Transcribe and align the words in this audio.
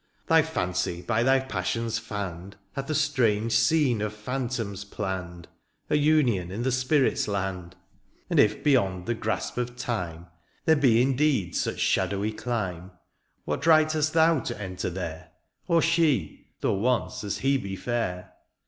'^ 0.25 0.27
Thy 0.27 0.41
flEtncy, 0.41 1.03
by 1.05 1.21
thy 1.21 1.39
passions 1.39 1.99
fanned, 1.99 2.53
*^ 2.53 2.57
Hath 2.73 2.89
a 2.89 2.95
strange 2.95 3.53
scene 3.53 4.01
of 4.01 4.13
phantoms 4.13 4.83
planned," 4.83 5.47
A 5.91 5.95
union 5.95 6.49
in 6.49 6.63
the 6.63 6.71
spirit^s 6.71 7.27
land! 7.27 7.75
"And 8.27 8.39
if 8.39 8.63
beyond 8.63 9.05
the 9.05 9.13
grasp 9.13 9.57
of 9.59 9.75
time 9.75 10.21
*^ 10.21 10.25
There 10.65 10.75
be 10.75 11.03
indeed 11.03 11.55
such 11.55 11.77
shadowy 11.77 12.31
clime, 12.31 12.85
*^ 12.89 12.91
What 13.45 13.67
right 13.67 13.91
hast 13.91 14.13
thou 14.13 14.39
to 14.39 14.59
enter 14.59 14.89
there," 14.89 15.33
Or 15.67 15.83
she, 15.83 16.47
though 16.61 16.73
once 16.79 17.23
as 17.23 17.41
Hebe 17.41 17.77
fair 17.77 18.33